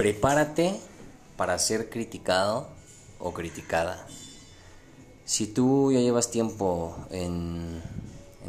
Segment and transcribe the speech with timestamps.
[0.00, 0.80] Prepárate
[1.36, 2.66] para ser criticado
[3.18, 4.06] o criticada.
[5.26, 7.82] Si tú ya llevas tiempo en,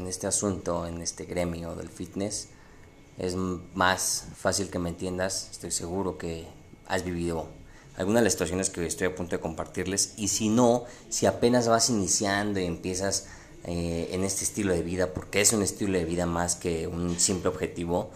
[0.08, 2.48] este asunto, en este gremio del fitness,
[3.18, 5.50] es más fácil que me entiendas.
[5.52, 6.48] Estoy seguro que
[6.88, 7.48] has vivido
[7.98, 10.14] algunas de las situaciones que estoy a punto de compartirles.
[10.16, 13.28] Y si no, si apenas vas iniciando y empiezas
[13.66, 17.20] eh, en este estilo de vida, porque es un estilo de vida más que un
[17.20, 18.10] simple objetivo,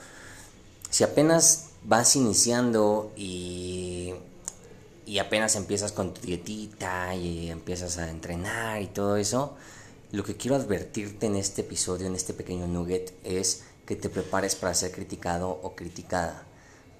[0.89, 4.13] si apenas vas iniciando y,
[5.05, 9.55] y apenas empiezas con tu dietita y empiezas a entrenar y todo eso,
[10.11, 14.55] lo que quiero advertirte en este episodio, en este pequeño nugget, es que te prepares
[14.55, 16.43] para ser criticado o criticada,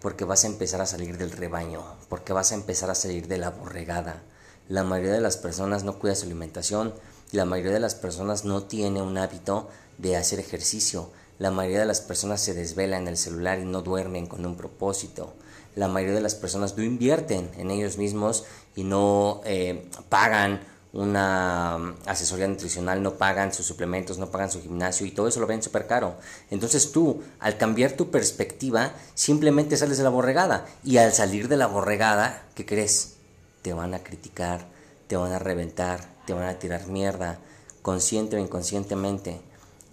[0.01, 3.37] porque vas a empezar a salir del rebaño, porque vas a empezar a salir de
[3.37, 4.21] la borregada.
[4.69, 6.93] La mayoría de las personas no cuida su alimentación,
[7.31, 11.85] la mayoría de las personas no tiene un hábito de hacer ejercicio, la mayoría de
[11.85, 15.33] las personas se desvela en el celular y no duermen con un propósito.
[15.75, 20.61] La mayoría de las personas no invierten en ellos mismos y no eh, pagan
[20.95, 25.41] una mm, asesoría nutricional, no pagan sus suplementos, no pagan su gimnasio y todo eso
[25.41, 26.15] lo ven súper caro.
[26.49, 30.65] Entonces tú, al cambiar tu perspectiva, simplemente sales de la borregada.
[30.85, 33.15] Y al salir de la borregada, ¿qué crees?
[33.61, 34.65] Te van a criticar,
[35.07, 37.39] te van a reventar, te van a tirar mierda,
[37.81, 39.41] consciente o inconscientemente.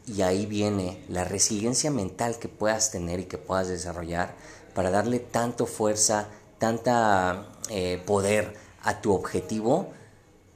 [0.06, 4.34] Y ahí viene la resiliencia mental que puedas tener y que puedas desarrollar
[4.74, 9.92] para darle tanto fuerza, tanta eh, poder a tu objetivo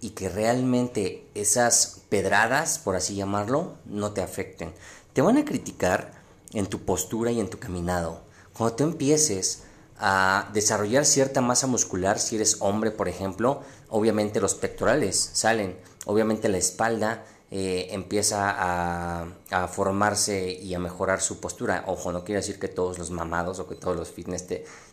[0.00, 4.72] y que realmente esas pedradas, por así llamarlo, no te afecten.
[5.12, 6.12] Te van a criticar
[6.52, 8.22] en tu postura y en tu caminado.
[8.56, 9.62] Cuando tú empieces
[9.98, 16.48] a desarrollar cierta masa muscular, si eres hombre, por ejemplo, obviamente los pectorales salen, obviamente
[16.48, 21.84] la espalda eh, empieza a, formarse y a mejorar su postura.
[21.86, 24.46] Ojo, no quiere decir que todos los mamados o que todos los fitness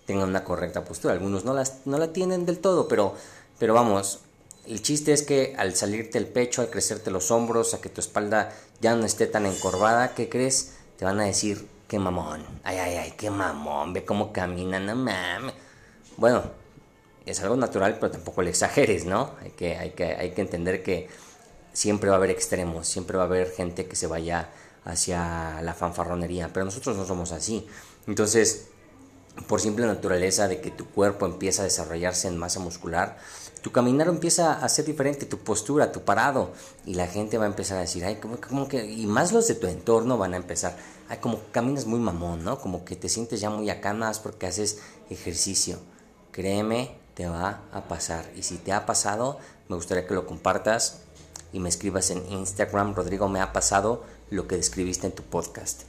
[0.06, 1.14] tengan una correcta postura.
[1.14, 3.16] Algunos no, las, no la tienen del todo, pero,
[3.58, 4.20] pero vamos,
[4.68, 8.02] el chiste es que al salirte el pecho, al crecerte los hombros, a que tu
[8.02, 10.74] espalda ya no esté tan encorvada, ¿qué crees?
[10.98, 14.96] Te van a decir, qué mamón, ay, ay, ay, qué mamón, ve cómo camina, no
[14.96, 15.54] mames.
[16.18, 16.44] Bueno,
[17.26, 19.32] es algo natural, pero tampoco le exageres, ¿no?
[19.42, 21.10] Hay que, hay que, hay que entender que
[21.74, 24.50] siempre va a haber extremos, siempre va a haber gente que se vaya
[24.86, 27.68] hacia la fanfarronería, pero nosotros no somos así.
[28.08, 28.68] Entonces,
[29.48, 33.18] por simple naturaleza de que tu cuerpo empieza a desarrollarse en masa muscular,
[33.62, 36.52] tu caminar empieza a ser diferente, tu postura, tu parado,
[36.86, 39.56] y la gente va a empezar a decir, ay, como, que, y más los de
[39.56, 40.78] tu entorno van a empezar,
[41.10, 42.60] ay, como caminas muy mamón, ¿no?
[42.60, 44.80] Como que te sientes ya muy acá más porque haces
[45.10, 45.80] ejercicio.
[46.32, 48.30] Créeme, te va a pasar.
[48.36, 51.04] Y si te ha pasado, me gustaría que lo compartas
[51.54, 55.84] y me escribas en Instagram, Rodrigo, me ha pasado lo que describiste en tu podcast.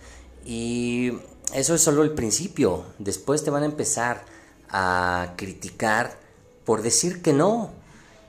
[0.45, 1.13] Y
[1.55, 2.85] eso es solo el principio.
[2.99, 4.25] Después te van a empezar
[4.69, 6.19] a criticar
[6.65, 7.71] por decir que no.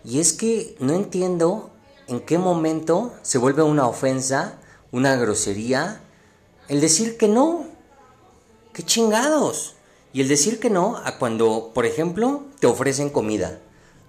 [0.03, 1.71] Y es que no entiendo
[2.07, 4.59] en qué momento se vuelve una ofensa,
[4.91, 6.01] una grosería,
[6.69, 7.65] el decir que no.
[8.73, 9.75] ¡Qué chingados!
[10.13, 13.59] Y el decir que no a cuando, por ejemplo, te ofrecen comida,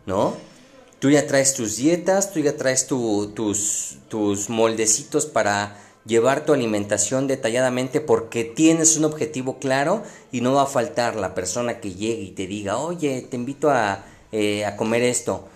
[0.06, 0.34] ¿no?
[1.06, 7.28] Tú ya traes tus dietas, tú ya traes tus, tus moldecitos para llevar tu alimentación
[7.28, 10.02] detalladamente porque tienes un objetivo claro
[10.32, 13.70] y no va a faltar la persona que llegue y te diga, oye, te invito
[13.70, 15.46] a, eh, comer esto.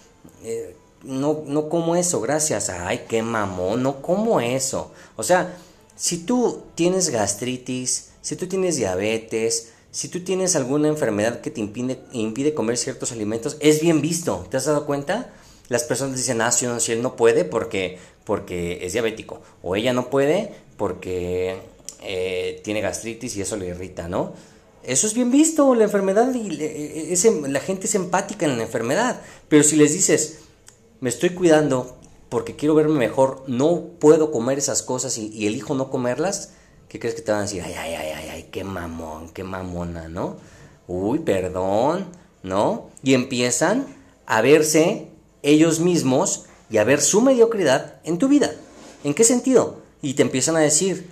[0.44, 2.68] Eh, no, no como eso, gracias.
[2.68, 4.92] Ay, qué mamón, no como eso.
[5.16, 5.56] O sea,
[5.96, 11.60] si tú tienes gastritis, si tú tienes diabetes, si tú tienes alguna enfermedad que te
[11.60, 14.46] impide, impide comer ciertos alimentos, es bien visto.
[14.48, 15.32] ¿Te has dado cuenta?
[15.70, 19.40] Las personas dicen, ah, si, él no puede porque, porque es diabético.
[19.62, 21.58] O ella no puede porque
[22.02, 24.32] eh, tiene gastritis y eso le irrita, ¿no?
[24.82, 29.20] Eso es bien visto, la enfermedad, y la gente es empática en la enfermedad.
[29.48, 30.38] Pero si les dices,
[30.98, 31.96] me estoy cuidando
[32.28, 36.54] porque quiero verme mejor, no puedo comer esas cosas y, y elijo no comerlas,
[36.88, 37.62] ¿qué crees que te van a decir?
[37.64, 40.36] Ay, ay, ay, ay, ay, qué mamón, qué mamona, ¿no?
[40.88, 42.06] Uy, perdón,
[42.42, 42.90] ¿no?
[43.04, 43.86] Y empiezan
[44.26, 45.09] a verse
[45.42, 48.52] ellos mismos y a ver su mediocridad en tu vida.
[49.04, 49.78] ¿En qué sentido?
[50.02, 51.10] Y te empiezan a decir,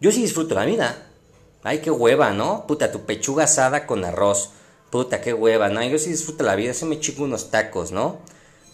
[0.00, 1.06] yo sí disfruto la vida.
[1.62, 2.66] Ay, qué hueva, ¿no?
[2.66, 4.50] Puta, tu pechuga asada con arroz.
[4.90, 5.82] Puta, qué hueva, ¿no?
[5.84, 8.18] Yo sí disfruto la vida, se me chico unos tacos, ¿no?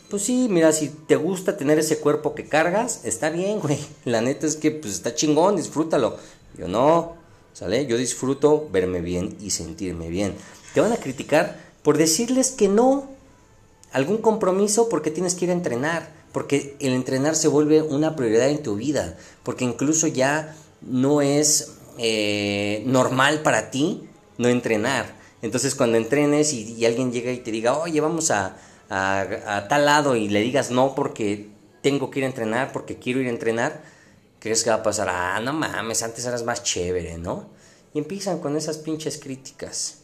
[0.09, 3.79] Pues sí, mira, si te gusta tener ese cuerpo que cargas, está bien, güey.
[4.05, 6.17] La neta es que pues está chingón, disfrútalo.
[6.56, 7.17] Yo no,
[7.53, 7.87] ¿sale?
[7.87, 10.35] Yo disfruto verme bien y sentirme bien.
[10.73, 13.11] Te van a criticar por decirles que no.
[13.93, 16.12] Algún compromiso porque tienes que ir a entrenar.
[16.32, 19.17] Porque el entrenar se vuelve una prioridad en tu vida.
[19.43, 24.08] Porque incluso ya no es eh, normal para ti
[24.38, 25.19] no entrenar.
[25.43, 28.56] Entonces cuando entrenes y, alguien llega y te diga, oye, vamos a,
[28.88, 31.49] a, tal lado y le digas no porque
[31.82, 33.82] tengo que ir a entrenar, porque quiero ir a entrenar,
[34.41, 35.08] ¿crees que va a pasar?
[35.11, 37.46] Ah, no mames, antes eras más chévere, ¿no?
[37.94, 39.99] Y empiezan con esas pinches críticas.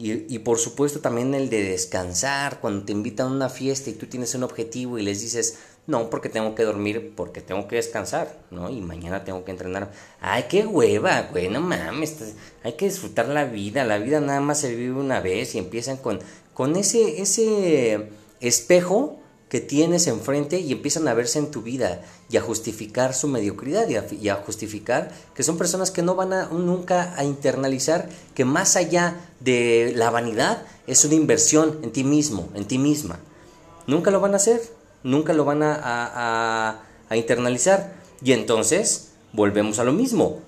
[0.00, 3.92] Y, y, por supuesto también el de descansar, cuando te invitan a una fiesta y
[3.92, 7.76] tú tienes un objetivo y les dices, no, porque tengo que dormir, porque tengo que
[7.76, 8.70] descansar, ¿no?
[8.70, 9.92] Y mañana tengo que entrenar.
[10.20, 12.34] Ay, qué hueva, güey, no mames.
[12.62, 13.84] Hay que disfrutar la vida.
[13.84, 16.20] La vida nada más se vive una vez y empiezan con,
[16.54, 18.08] con ese, ese
[18.40, 19.19] espejo
[19.50, 23.86] que tienes enfrente y empiezan a verse en tu vida y a justificar su mediocridad
[23.88, 28.76] y a, justificar que son personas que no van a nunca a internalizar que más
[28.76, 33.18] allá de la vanidad es una inversión en ti mismo, en ti misma.
[33.86, 36.82] Nunca lo van a hacer nunca lo van a,
[37.12, 37.94] internalizar.
[38.22, 40.40] Y entonces volvemos a lo mismo.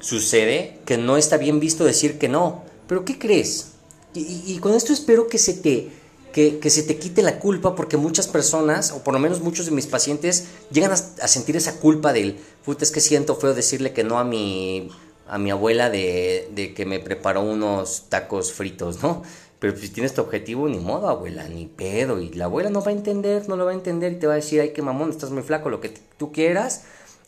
[0.00, 2.62] Sucede que no está bien visto decir que no.
[2.86, 3.72] Pero ¿qué crees?
[4.14, 5.90] Y, con esto espero que se te
[6.32, 9.72] que, se te quite la culpa porque muchas personas, o por lo menos muchos de
[9.72, 14.04] mis pacientes, llegan a, sentir esa culpa del, puta, es que siento feo decirle que
[14.04, 14.90] no a mi,
[15.26, 19.22] a mi abuela de, de que me preparó unos tacos fritos, ¿no?
[19.60, 22.18] Pero si tienes tu objetivo, ni modo, abuela, ni pedo.
[22.18, 24.32] Y la abuela no va a entender, no lo va a entender y te va
[24.32, 26.84] a decir, ay, qué mamón, estás muy flaco, lo que tú quieras.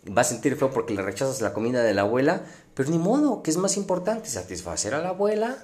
[0.09, 2.43] Va a sentir feo porque le rechazas la comida de la abuela.
[2.75, 4.31] Pero ni modo, ¿qué es más importante?
[4.31, 5.63] ¿Satisfacer a la abuela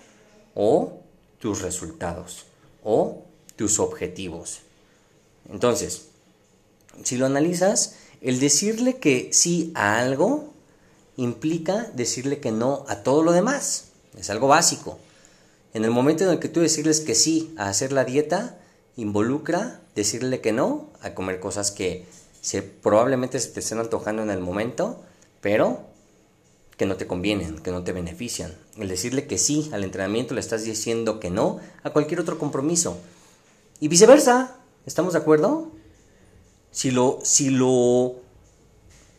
[0.54, 1.00] o
[1.38, 2.44] tus resultados?
[2.84, 3.24] O
[3.58, 4.60] tus objetivos.
[5.50, 6.06] Entonces,
[7.02, 10.54] si lo analizas, el decirle que sí a algo
[11.16, 13.88] implica decirle que no a todo lo demás.
[14.16, 14.98] Es algo básico.
[15.74, 18.58] En el momento en el que tú decirles que sí a hacer la dieta,
[18.96, 22.06] involucra decirle que no a comer cosas que
[22.82, 25.02] probablemente se te estén antojando en el momento,
[25.40, 25.80] pero
[26.76, 28.56] que no te convienen, que no te benefician.
[28.76, 32.98] El decirle que sí al entrenamiento le estás diciendo que no a cualquier otro compromiso.
[33.80, 35.70] Y viceversa, ¿estamos de acuerdo?
[36.72, 38.16] Si lo, si lo,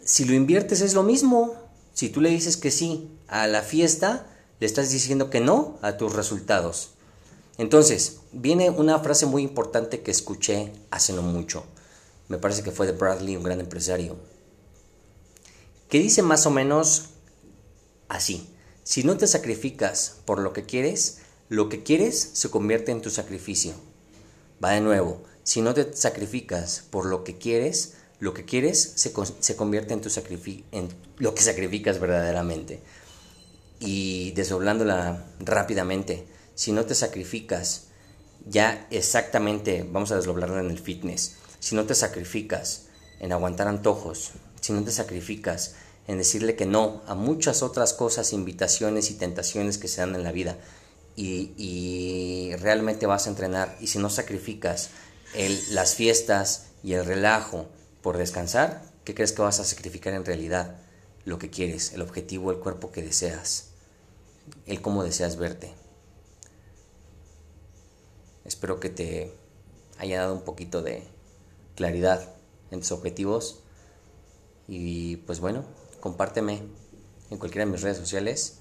[0.03, 1.55] si lo inviertes es lo mismo.
[1.93, 4.27] Si tú le dices que sí a la fiesta,
[4.59, 6.91] le estás diciendo que no a tus resultados.
[7.57, 11.63] Entonces, viene una frase muy importante que escuché hace mucho.
[12.27, 14.17] Me parece que fue de Bradley, un gran empresario.
[15.89, 17.09] Que dice más o menos
[18.07, 18.49] así.
[18.83, 21.19] Si no te sacrificas por lo que quieres,
[21.49, 23.73] lo que quieres se convierte en tu sacrificio.
[24.63, 25.23] Va de nuevo.
[25.43, 30.01] Si no te sacrificas por lo que quieres, lo que quieres se, se convierte en,
[30.01, 30.09] tu
[30.71, 32.81] en lo que sacrificas verdaderamente
[33.79, 37.85] y desdoblándola rápidamente, si no te sacrificas
[38.47, 42.87] ya exactamente, vamos a desdoblarla en el fitness, si no te sacrificas
[43.19, 45.75] en aguantar antojos, si no te sacrificas
[46.07, 50.23] en decirle que no a muchas otras cosas, invitaciones y tentaciones que se dan en
[50.23, 50.57] la vida,
[51.21, 54.89] y, realmente vas a entrenar, y si no sacrificas
[55.33, 57.67] el, las fiestas y el relajo
[58.01, 60.77] por descansar, ¿qué crees que vas a sacrificar en realidad?
[61.25, 63.69] Lo que quieres, el objetivo, el cuerpo que deseas
[64.65, 65.73] el cómo deseas verte.
[68.45, 69.33] Espero que te
[69.97, 71.03] haya dado un poquito de
[71.75, 72.33] claridad
[72.71, 73.61] en tus objetivos
[74.67, 75.65] y pues bueno,
[75.99, 76.63] compárteme
[77.29, 78.59] en cualquiera de mis redes sociales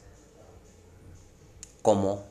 [1.82, 2.24] cómo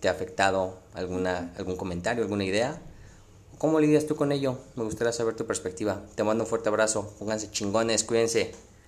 [0.00, 2.80] te ha afectado alguna, algún comentario, alguna idea.
[3.58, 4.58] ¿Cómo lidias tú con ello?
[4.74, 6.02] Me gustaría saber tu perspectiva.
[6.14, 7.14] Te mando un fuerte abrazo.
[7.18, 8.52] Pónganse chingones, cuídense.